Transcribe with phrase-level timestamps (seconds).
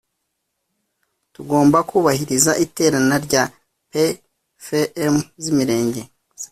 [1.33, 3.43] tugomba kubahiriza iterana rya
[3.91, 6.01] pfm z imirenge